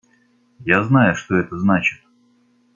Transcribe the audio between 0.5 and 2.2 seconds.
Я знаю, что это значит.